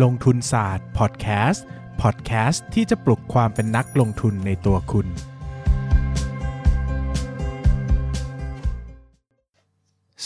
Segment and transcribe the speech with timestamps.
[0.00, 1.64] ลงทุนศาสตร์พอดแคสต์
[2.02, 5.06] พอดแคสต์ที่จะปลุกความเป็นนักลงทุนในตัวคุณ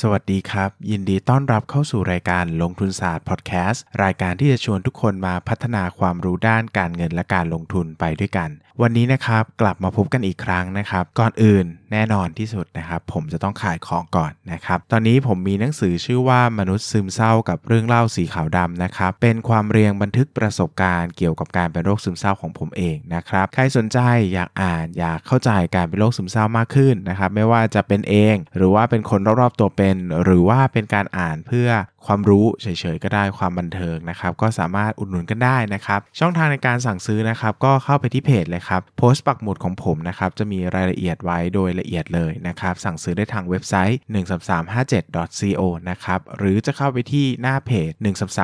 [0.01, 8.51] สวัสดีครับ ยินดีต้อนรับเข้าสู่รายการลงทุนศาสตร์พอดแคสต์รายการที่จะชวนทุกคนมาพัฒนาความรู้ด้านการเงินและการลงทุนไปด้วยกัน
[8.83, 23.99] วันนี้นะครับกลับมาพบกันอีกครั้งนะครับ ก่อนอื่นแน่นอนที่สุดนะครับ ผมจะต้องขายของก่อนนะครับ ตอนนี้ผมมีหนังสือชื่อว่ามนุษย์ซึมเศร้ากับเรื่องเล่าสีขาวดำนะครับ เป็นความเรียงบันทึกประสบการณ์เกี่ยวกับการเป็นโรคซึมเศร้าของผมเองนะครับ ใครสนใจ
[24.35, 31.69] อยากอ่านอยากเข้าใจการเป็นโรคซึมเศร้ามากขึ้นนะครับ ไม่ว่าจะเป็นเอง หรือว่าเป็นคนรอบๆตัวเป็น หรือว่าเป็นการอ่านเพื่อ
[32.07, 47.91] ความรู้เฉยๆก็ได้ความบันเทิงนะครับก็สามารถอุดหนุนกันได้นะครับช่องทางในการสั่งซื้อนะครับก็เข้าไปที่เพจเลยครับโพสต์ปักหมุดของผมนะครับจะมีรายละเอียดไว้โดยละเอียดเลยนะครับสั่งซื้อได้ทางเว็บไซต์ 13357.co นะครับหรือจะเข้าไปที่หน้าเพจ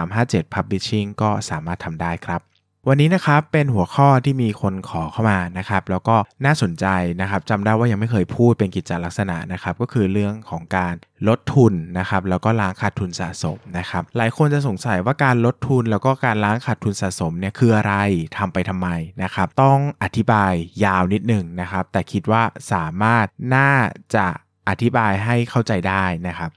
[0.01, 2.52] 13357 Publishing ก็สามารถทำได้ครับ
[2.89, 6.87] วันนี้นะครับเป็นหัวข้อที่มีคนขอเข้ามานะครับแล้วก็น่าสนใจ
[7.21, 10.95] นะครับจำได้ว่ายังไม่เคยพูดเป็นกิจลักษณะนะครับก็คือเรื่องของการ
[11.29, 17.95] ลดทุนนะครับแล้วก็ล้างขาดทุนสะสมนะครับหลายคนจะสงสัยว่าการลดทุนแล้วก็การล้างขาดทุนสะสมเนี่ยคืออะไร
[18.37, 18.89] ทำไปทำไม
[19.23, 20.53] นะครับต้องอธิบาย
[20.85, 23.73] ยาวนิดหนึ่งนะครับแต่คิดว่าสามารถน่า
[24.15, 24.27] จะ
[24.69, 26.51] อธิบายให้เข้าใจได้นะครับ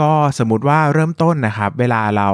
[0.00, 2.30] ก็สมมติว่าเริ่มต้นนะครับ เวลาเรา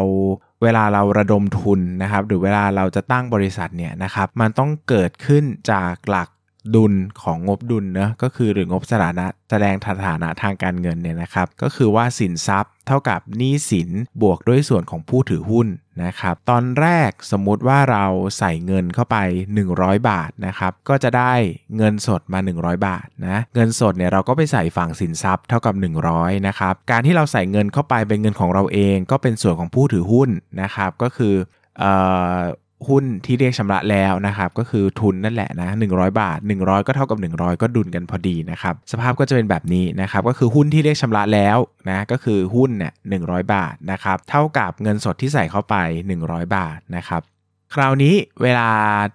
[0.63, 6.29] เวลาเราระดมทุนนะครับ หรือเวลาเราจะตั้งบริษัทเนี่ยนะครับ มันต้องเกิดขึ้นจากหลัก
[6.75, 13.91] ดุลของงบดุลเนะก็คือหรืองบสถานะแสดงสถานะทางการเงินเนี่ยนะครับ ก็คือว่าสินทรัพย์เท่ากับหนี้สิน
[14.23, 15.69] บวกด้วยส่วนของผู้ถือหุ้น
[16.05, 18.05] นะครับ ตอนแรกสมมุติว่าเรา
[18.39, 19.17] ใส่เงินเข้าไป
[19.63, 21.33] 100 บาทนะครับ ก็จะได้
[21.77, 25.75] เงินสดมา 100 บาทนะเงินสดเนี่ยเราก็ไปใส่ฝั่งสินทรัพย์เท่ากับ
[26.11, 30.31] 100นะครับการที่เราใส่เงินเข้าไปเป็นเงินของเราเอง ก็เป็นส่วนของผู้ถือหุ้น
[30.63, 31.35] นะครับ ก็คือ
[32.89, 42.93] หุ้นที่เรียกชำระแล้วนะครับก็คือทุนนั่นแหละนะ100 บาท 100 ก็เท่ากับ 100 ก็ดุลกันพอดีนะครับสภาพก็จะเป็นแบบนี้นะครับก็คือหุ้นที่เรียกชำระแล้วนะก็คือหุ้นเนี่ย
[43.23, 45.75] 100บาทนะครับเท่ากับเงินสดที่ใส่เข้าไป
[46.19, 47.23] 100 บาทนะครับ
[47.75, 48.71] คราวนี้เวลา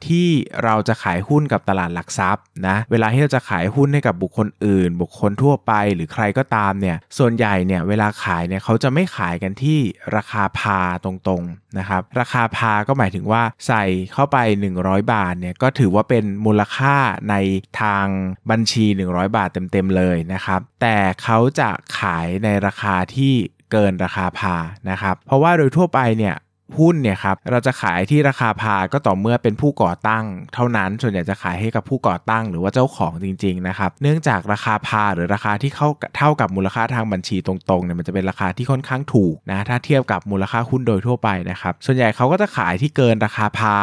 [0.07, 0.28] ที่
[0.63, 9.79] เราจะขายหุ้นกับตลาดหลักทรัพย์นะเวลาที่เราจะขายหุ้นให้กับบุคคลอื่น บุคคลทั่วไปหรือใครก็ตามเนี่ยส่วนใหญ่เนี่ยเวลาขายเนี่ยเขาจะไม่ขายกันที่
[10.16, 14.38] ราคาพาตรงๆนะครับราคาพาก็หมายถึงว่าใส่เข้าไป
[14.78, 16.95] 100 บาทเนี่ยก็ถือว่าเป็นมูลค่า
[17.29, 17.35] ใน
[17.81, 18.06] ทาง
[18.50, 21.69] บัญชี 100 บาทเต็มๆเลยนะครับแต่เขาจะ
[22.00, 23.34] ขายในราคาที่
[23.72, 24.56] เกินราคาพา
[24.89, 26.35] นะครับเพราะว่าโดยทั่วไปเนี่ย
[26.78, 43.77] หุ้นเนี่ยครับเราจะขายที่ราคาพาก็ต่อเมื่อเป็นผู้ก่อตั้ง เท่านั้นส่วนใหญ่จะขายให้กับผู้ก่อตั้ง หรือว่าเจ้าของจริงๆนะครับเนื่องจากราคาพาหรือราคาที่เข้าเท่ากับมูลค่าทางบัญชีตรงๆเนี่ยมันจะเป็นราคาที่ค่อนข้างถูกนะถ้าเทียบกับมูลค่าหุ้นโดยทั่วไปนะครับส่วนใหญ่เขาก็จะขายที่เกินราคาพา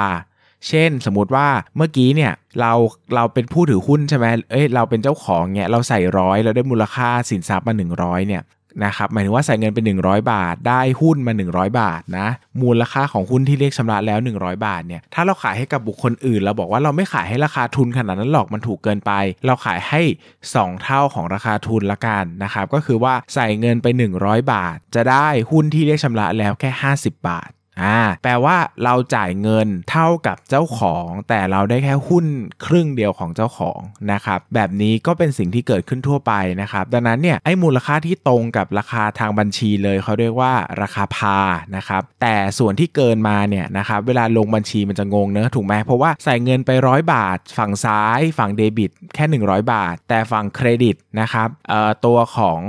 [0.68, 1.46] เช่น สมมติว่า
[1.76, 2.72] เมื่อกี้เนี่ยเรา
[3.14, 8.42] เราเป็นผู้ถือหุ้นใช่ไหมเอ้ยเราเป็นเจ้าของเนี่ยเราใส่ร้อยเราได้มูลค่าสินทรัพย์มา 100เนี่ย
[8.84, 12.28] นะครับหมายถึงว่าใส่เงินเป็น 100 บาท ได้หุ้นมา 100 บาทนะ
[12.62, 19.12] มูลค่าของหุ้นที่เรียกชำระแล้ว 100 บาทเนี่ยถ้าเราขายให้กับบุคคลอื่น เราบอกว่าเราไม่ขายให้ราคาทุนขนาดนั้นหรอกมันถูกเกินไป
[19.46, 20.00] เราขายให้
[20.42, 23.86] 2 เท่าของราคาทุนละกันนะครับก็คือว่าใส่เงินไป
[24.20, 26.70] 100 บาท จะได้หุ้นที่เรียกชำระแล้วแค่
[27.00, 27.50] 50 บาท
[27.82, 32.26] อ่าแปลว่าเราจ่ายเงินเท่ากับเจ้าของ แต่เราได้แค่หุ้น
[32.66, 33.78] ครึ่งเดียวของเจ้าของ
[34.12, 40.52] นะครับแบบนี้ก็เป็นสิ่งที่เกิดขึ้นทั่วไปนะครับดังนั้นเนี่ยไอ้มูลค่าที่ตรงกับราคาทางบัญชีเลยเขาเรียกว่า
[40.82, 41.38] ราคาพา
[41.76, 52.60] นะครับแต่ส่วนที่เกินมาเนี่ยนะครับเวลาลงบัญชีมันจะงงเนอะถูกไหมเพราะว่าใส่เงินไปร้อยบาท ฝั่งซ้าย ฝั่งเดบิตแค่ 100 บาท แต่ฝั่งเครดิตนะครับเอ่อตัวของ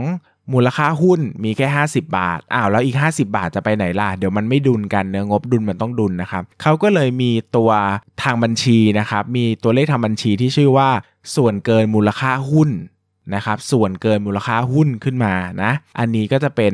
[0.53, 7.71] มูลค่าหุ้นมีแค่ 50 บาท อ้าวแล้วอีก 50 บาทจะไปไหนล่ะ เดี๋ยวมันไม่ดุลกันเนื้องบดุลมันต้องดุลนะครับเขาก็เลยมีตัว
[8.23, 10.89] ทางบัญชีนะครับ มีตัวเลขทางบัญชีที่ชื่อว่า
[11.35, 12.69] ส่วนเกินมูลค่าหุ้น
[13.35, 15.33] นะครับ ส่วนเกินมูลค่าหุ้นขึ้นมา
[15.63, 16.73] นะ อันนี้ก็จะเป็น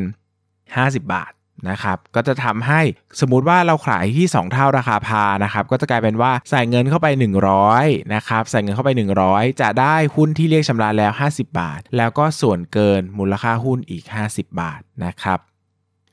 [0.56, 1.32] 50 บาท
[1.70, 2.82] นะครับก็จะทำให้
[3.20, 7.08] สมมติว่าเราขายที่ 2 เท่าราคาพานะครับก็จะกลายเป็นว่าใส่เงินเข้าไป
[7.60, 8.90] 100นะครับใส่เงินเข้าไป
[9.26, 15.40] 100 จะได้หุ้นที่เรียกชำระแล้ว 50 บาท แล้วก็ส่วนเกินมูลค่าหุ้นอีก 50 บาทนะครับ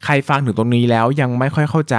[0.05, 1.97] ใครฟังถึงตรงนี้แล้วยังไม่ค่อยเข้าใจ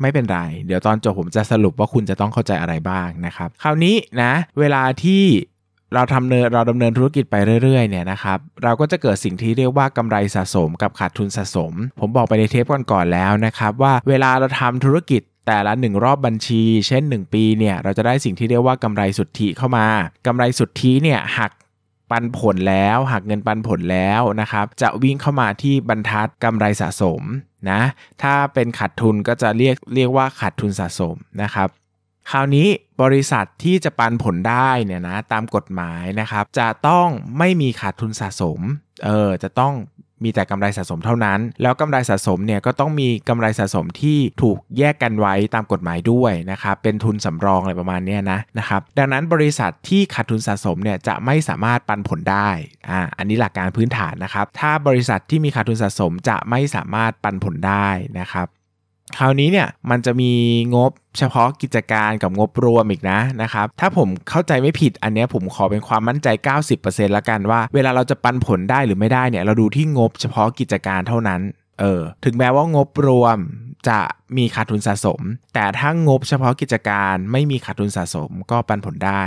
[0.00, 5.24] ไม่เป็นไร เดี๋ยวตอนจบผมจะสรุปว่าคุณจะต้องเข้าใจอะไรบ้างนะครับ คราวนี้นะ เวลาที่
[5.94, 19.86] เราทำเนินเราดำเนินธุรกิจไปเรื่อยๆเนี่ยนะครับเราก็จะเกิดสิ่งที่เรียกว่ากำไรสะสมกับขาดทุนสะสม ผมบอกไปในเทปก่อนๆแล้วนะครับว่าเวลาเราทำธุรกิจแต่ละหนึ่งรอบบัญชี เช่น 1 ปีเนี่ยเราจะได้สิ่งที่เรียกว่ากำไรสุทธิเข้ามา
[20.26, 21.52] กำไรสุทธิเนี่ยหัก
[22.10, 27.22] ปันผลแล้วหักเงินปันผลแล้วนะครับจะวิ่งเข้ามาที่บรรทัดกำไรสะสม
[27.70, 27.80] นะ
[28.22, 31.68] ถ้าเป็นขาดทุนก็จะเรียกเรียกว่าขาดทุนสะสมนะครับ
[32.30, 32.68] คราวนี้
[33.02, 38.60] บริษัทที่จะปันผลได้เนี่ยนะตามกฎหมายนะครับจะต้องไม่มีขาดทุนสะสม
[39.04, 39.74] เออจะต้อง
[40.24, 52.50] มีแต่กำไรสะสมเท่านั้น แล้วกำไรสะสมเนี่ยก็ต้องมีกำไรสะสมที่ถูกแยกกันไว้ตามกฎหมายด้วยนะครับเป็นทุนสำรองอะไรประมาณนี้นะนะครับดังนั้นบริษัทที่ขาดทุนสะสมเนี่ยจะไม่สามารถปันผลได้
[52.90, 57.88] อ่าอันนี้หลักการพื้นฐานนะครับถ้าบริษัทที่มีขาดทุนสะสมจะไม่สามารถปันผลได้
[58.20, 58.46] นะครับ
[59.18, 60.32] คราวนี้เนี่ยมันจะมี
[60.74, 66.28] งบเฉพาะกิจการกับงบรวมอีกนะนะครับ ถ้าผมเข้าใจไม่ผิดอันนี้ผมขอเป็นความมั่นใจ
[66.72, 71.40] 90%ละกันว่า เวลาเราจะปันผลได้หรือไม่ได้เนี่ยเราดูที่งบเฉพาะกิจการเท่านั้น
[71.80, 73.38] เออถึงแม้ว่างบรวม
[73.88, 74.00] จะ
[74.36, 75.20] มีขาดทุนสะสม
[75.54, 79.24] แต่ถ้างบเฉพาะกิจการไม่มีขาดทุนสะสมก็ปันผลได้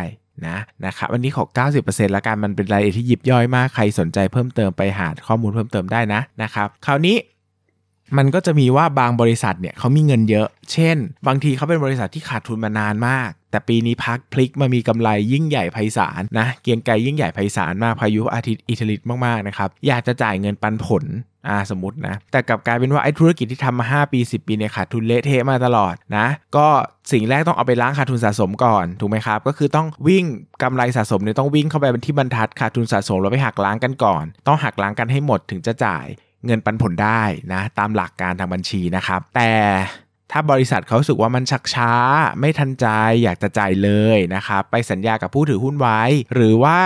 [0.47, 1.44] นะนะครับวันนี้ขอ
[1.80, 7.15] 90%ละกันมันเป็นรายละเอียดที่ยิบย่อยมากใครสนใจเพิ่มเติมไปหาข้อมูลเพิ่มเติมได้นะนะครับคราวนี้
[8.18, 21.06] มันก็จะมีว่าบางบริษัทเนี่ยเขามีเงินเยอะ เช่น บางทีเขาเป็นบริษัทที่ขาดทุนมานานมาก แต่ปีนี้พักพลิกมามีกำไรยิ่งใหญ่ไพศาลนะ เกียงไกรยิ่งใหญ่ไพศาลมากพายุอาทิตย์อิทลิตมากๆนะครับ อยากจะจ่ายเงินปันผล
[21.48, 26.68] อ่าสมมตินะ แต่กลับกลายเป็นว่าไอ้ธุรกิจที่ทำมา 5 ปี 10 ปีเนี่ยขาดทุนเละเทะมาตลอดนะ ก็
[27.12, 30.25] สิ่งแรกต้องเอาไปล้างขาดทุนสะสมก่อนถูกไหมครับ ก็คือต้องวิ่ง
[30.63, 36.06] กำไรสะสมเนี่ยต้องวิ่งเข้าไปเป็นที่บรรทัดขาดทุนสะสมแล้วไปหักล้างกันก่อน ต้องหักล้างกันให้หมดถึงจะจ่าย
[36.47, 37.21] เงินปันผลได้
[37.53, 39.53] นะตามหลักการทางบัญชีนะครับ แต่
[40.31, 41.91] ถ้าบริษัทเขาสึกว่ามันชักช้า
[42.39, 42.88] ไม่ทันใจ
[43.23, 46.01] อยากจะจ่ายเลยนะครับไปสัญญากับผู้ถือหุ้นไว้
[46.33, 46.79] หรือว่า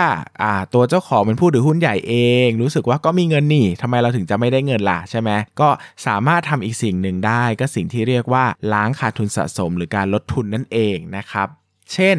[0.74, 2.14] ตัวเจ้าของเป็นผู้ถือหุ้นใหญ่เอ
[2.46, 5.30] ง รู้สึกว่าก็มีเงินนี่ทำไมเราถึงจะไม่ได้เงินล่ะใช่ไหม
[5.60, 5.68] ก็
[6.06, 11.48] สามารถทำอีกสิ่งหนึ่งได้ ก็สิ่งที่เรียกว่าล้างขาดทุนสะสม หรือการลดทุนนั่นเองนะครับ
[11.92, 12.16] เช่น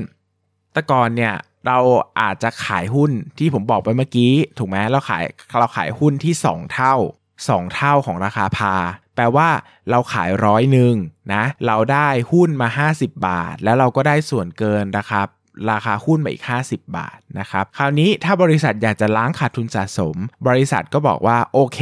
[0.76, 1.34] ตะกอนเนี่ย
[1.68, 1.80] เรา
[2.20, 5.24] อาจจะขายหุ้นที่ผมบอกไปเมื่อกี้ ถูกไหมเราขาย
[5.60, 6.96] เราขายหุ้นที่ 2 เท่า
[7.42, 8.76] 2 เท่าของราคาพา
[9.16, 9.50] แปลว่า
[9.90, 10.96] เราขายร้อยหนึ่ง
[11.34, 15.28] นะเราได้หุ้นมา 50 บาท แล้วเราก็ได้ส่วนเกินนะครับ
[15.72, 20.16] ราคาหุ้นมาอีก 50 บาทนะครับ คราวนี้ถ้าบริษัทอยากจะล้างขาดทุนสะสม
[20.48, 21.80] บริษัทก็บอกว่าโอเค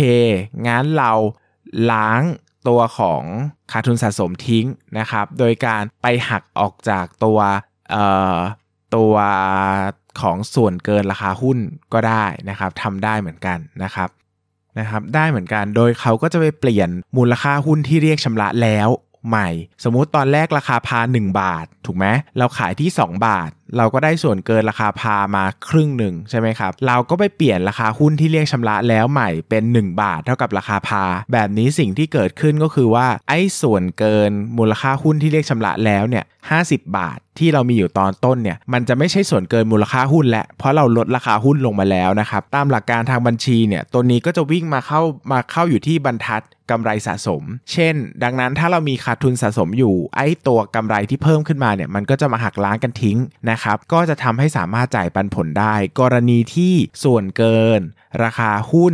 [0.67, 1.11] งั้นเรา
[1.91, 2.21] ล้าง
[2.67, 3.23] ตัวของ
[3.71, 4.65] ขาดทุนสะสมทิ้ง
[4.99, 7.39] นะครับ โดยการไปหักออกจากตัว
[8.95, 9.13] ตัว
[10.21, 11.57] ของส่วนเกินราคาหุ้น
[11.93, 14.09] ก็ได้นะครับทำได้เหมือนกันนะครับ
[14.79, 18.89] นะครับได้เหมือนกันโดยเขาก็จะไปเปลี่ยนมูลค่าหุ้นที่เรียกชำระแล้ว
[19.29, 19.49] ใหม่
[19.83, 22.05] สมมุติตอนแรกราคาพา1บาท ถูกไหม
[22.37, 31.03] เราขายที่ 2 บาท เราก็ได้ส่วนเกินราคาพามาครึ่งหนึ่งใช่ไหมครับ เราก็ไปเปลี่ยนราคาหุ้นที่เรียกชำระแล้วใหม่เป็น 1 บาทเท่ากับราคาพา
[31.33, 36.25] แบบนี้สิ่งที่เกิดขึ้นก็คือว่าไอ้ส่วนเกินมูลค่าหุ้นที่เรียกชำระแล้วเนี่ย
[36.59, 45.01] 50 บาทที่เรามีอยู่ตอนต้นเนี่ยมันจะไม่ใช่ส่วนเกินมูลค่าหุ้นแล้วเพราะเราลดราคาหุ้นลงมาแล้วนะครับตามหลักการทางบัญชีเนี่ยตัวนี้ก็จะวิ่งมาเข้า
[45.31, 53.17] มาเข้าอยู่ที่บรรทัดกำไรสะสม เช่น ดังนั้นถ้าเรามีขาดทุนสะสมอยู่ไอ้ตัวกำไรที่เพิ่มขึ้นมาเนี่ยมันก็จะมาหักล้างกันทิ้ง
[53.51, 56.73] นะครับก็จะทำให้สามารถจ่ายปันผลได้ กรณีที่
[57.03, 57.81] ส่วนเกิน
[58.23, 58.93] ราคาหุ้น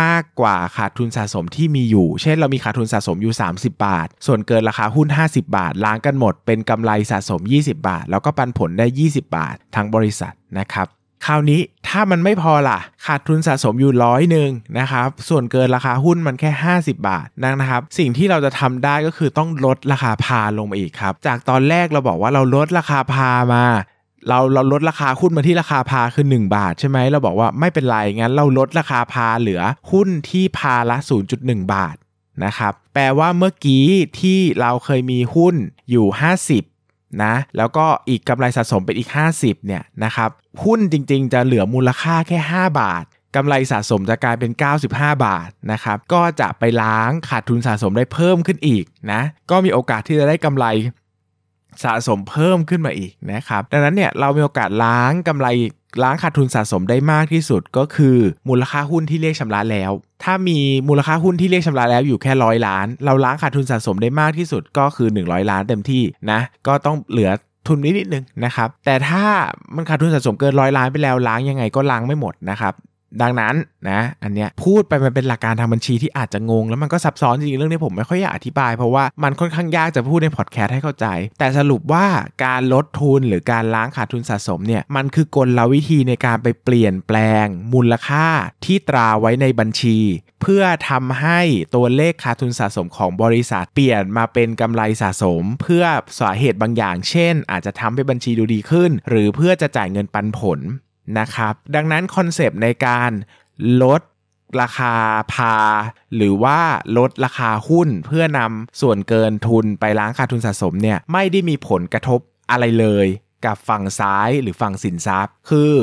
[0.00, 10.88] มากกว่าขาดทุนสะสมที่มีอยู่ เช่นเรามีขาดทุนสะสมอยู่ 30 บาท ส่วนเกินราคาหุ้น 50 บาท ล้างกันหมดเป็นกำไรสะสม 20 บาท แล้วก็ปันผลได้ 20 บาททั้งบริษัทนะครับ
[11.26, 23.64] คราวนี้ถ้ามันไม่พอล่ะ ขาดทุนสะสมอยู่ร้อยหนึ่งนะครับ ส่วนเกินราคาหุ้นมันแค่ 50 บาทนะครับ สิ่งที่เราจะทำได้ก็คือต้องลดราคาพาลงมาอีกครับ จากตอนแรกเราบอกว่าเราลดราคาพามา
[24.28, 30.96] เราเราลดราคาหุ้นมาที่ราคาพาคือ 1 บาทใช่ไหมเราบอกว่าไม่เป็นไรงั้นเราลดราคาพาเหลือหุ้นที่พาละ
[31.34, 31.96] 0.1 บาท
[32.44, 33.86] นะครับแปลว่าเมื่อกี้
[34.20, 35.54] ที่เราเคยมีหุ้น
[35.90, 36.06] อยู่
[36.64, 40.30] 50นะแล้วก็อีกกำไรสะสมเป็นอีก 50เนี่ยนะครับ
[40.64, 43.04] หุ้นจริงๆ จะเหลือมูลค่าแค่ 5 บาท
[43.36, 44.50] กำไรสะสมจะกลายเป็น
[44.88, 50.66] 95 บาทนะครับก็จะไปล้างขาดทุนสะสมได้เพิ่มขึ้นอีกนะก็มีโอกาสที่จะได้กำไร
[51.84, 55.48] สะสมเพิ่มขึ้นมาอีกนะครับ ดังนั้นเนี่ยเรามีโอกาสล้างกำไร
[56.02, 58.16] ล้างขาดทุนสะสมได้มากที่สุดก็คือ
[58.48, 59.92] มูลค่าหุ้นที่เรียกชำระแล้ว
[60.24, 67.30] ถ้ามีมูลค่าหุ้นที่เรียกชำระแล้วอยู่แค่ร้อยล้าน เราล้างขาดทุนสะสมได้มากที่สุดก็คือ 100 ล้านเต็มที่นะก็ต้องเหลือ
[67.66, 69.24] ทุนนิดนิดนึงนะครับแต่ถ้า
[69.74, 72.74] มันขาดทุนสะสมเกินร้อยล้านไปแล้วล้างยังไงก็ล้างไม่หมดนะครับ
[73.22, 73.54] ดังนั้น
[73.90, 81.06] นะอันเนี้ยพูดไปมันเป็นหลักการทางบัญชีที่อาจจะงง แล้วมันก็ซับซ้อนจริงๆเรื่องนี้ผมไม่ค่อยอยากอธิบาย เพราะว่ามันค่อนข้างยากจะพูดในพอดแคสต์ให้เข้าใจ
[81.38, 82.06] แต่สรุปว่า
[82.44, 88.26] การลดทุนหรือการล้างขาดทุนสะสมเนี่ยมันคือกลวิธีในการไปเปลี่ยนแปลง มูลค่า
[88.64, 89.98] ที่ตราไว้ในบัญชี
[90.42, 91.40] เพื่อทำให้
[91.74, 95.84] ตัวเลขขาดทุนสะสมของบริษัทเปลี่ยนมาเป็นกำไรสะสม เพื่อ
[96.20, 100.60] สาเหตุบางอย่าง เช่น อาจจะทำให้บัญชีดูดีขึ้น หรือเพื่อจะจ่ายเงินปันผล
[101.18, 103.10] นะครับ ดังนั้นคอนเซปต์ในการ
[103.82, 104.02] ลด
[104.60, 104.94] ราคา
[105.32, 105.56] พา
[106.16, 106.58] หรือว่า
[106.98, 112.20] ลดราคาหุ้นเพื่อนำส่วนเกินทุนไปล้างขาดทุนสะสมเนี่ยไม่ได้มีผลกระทบ
[112.50, 113.06] อะไรเลย
[113.44, 115.74] กับฝั่งซ้ายหรือฝั่งสินทรัพย์ คือ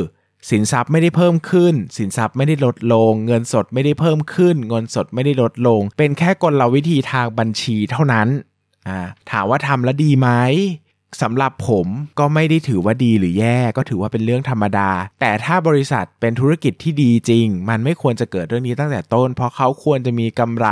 [0.50, 8.28] สินทรัพย์ไม่ได้เพิ่มขึ้น สินทรัพย์ไม่ได้ลดลง เงินสดไม่ได้เพิ่มขึ้น เงินสดไม่ได้ลดลง เป็นแค่กลวิธีทางบัญชีเท่านั้น
[9.32, 10.30] ถามว่าทำแล้วดีไหม
[11.22, 11.88] สำหรับผม
[12.20, 14.90] ก็ไม่ได้ถือว่าดีหรือแย่ก็ถือว่าเป็นเรื่องธรรมดา
[15.22, 20.68] แต่ถ้าบริษัทเป็นธุรกิจที่ดีจริง มันไม่ควรจะเกิดเรื่องนี้ตั้งแต่ต้น เพราะเขาควรจะมีกำไร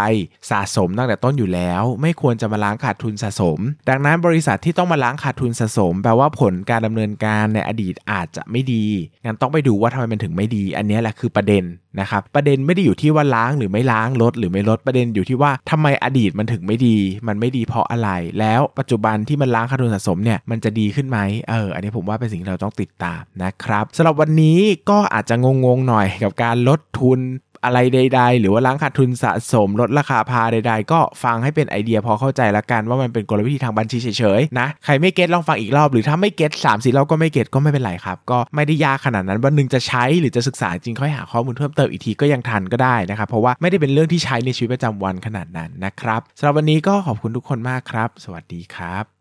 [0.51, 8.86] สะสมตั้งแต่ต้นอยู่แล้ว ไม่ควรจะมาล้างขาดทุนสะสม ดังนั้นบริษัทที่ต้องมาล้างขาดทุนสะสม แปลว่าผลการดำเนินการในอดีตอาจจะไม่ดี
[9.25, 11.65] งั้นต้องไปดูว่าทำไมมันถึงไม่ดี อันนี้แหละคือประเด็น
[12.00, 21.20] นะครับประเด็นไม่ได้อยู่ที่ว่าล้างหรือไม่ล้างลดหรือไม่ลดประเด็นอยู่ที่ว่าทำไมอดีตมันถึงไม่ดี มันไม่ดีเพราะอะไร แล้วปัจจุบันที่มันล้างขาดทุนสะสมเนี่ยมันจะดีขึ้นไหม
[21.50, 24.60] เอออันนี้ผมว่าเป็นสิ่งที่เราต้องติดตามนะครับสำหรับวันนี้
[24.90, 25.36] ก็อาจจะ
[25.66, 27.20] งงๆหน่อยกับการลดทุน
[27.66, 34.08] อะไรใด ๆ หรือว่าล้างขาดทุนสะสมลดราคาพาใด ๆ ก็ฟังให้เป็นไอเดียพอเข้าใจละกันว่ามันเป็นกลวิธีทางบัญชีเฉ
[34.40, 49.21] ยๆนะใครไม่เก็ตลองฟังอีกรอบหรือถ้าไม่เก็ตสามสี่รอบก็ไม่เก็ตก็ไม่เป็นไรครับ ก็ไม่ได้ยากขนาดนั้นวันหนึ่งจะใช้หรือจะศึกษาจริงค่อยหาข้อมูลเพิ่มเติมอีกทีก็ยังทันก็ได้นะครับเพราะว่าไม่ได้เป็นเรื่องที่ใช้ในชีวิตประจำวันขนาดนั้นนะครับสำหรับวันนี้ก็ขอบคุณทุกคนมากครับ สวัสดีครับ